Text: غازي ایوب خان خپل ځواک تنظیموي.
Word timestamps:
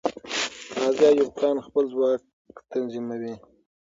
غازي 0.79 1.05
ایوب 1.09 1.31
خان 1.39 1.55
خپل 1.67 1.83
ځواک 1.93 2.21
تنظیموي. 2.71 3.35